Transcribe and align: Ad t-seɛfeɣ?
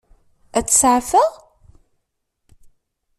Ad 0.57 0.65
t-seɛfeɣ? 0.67 1.31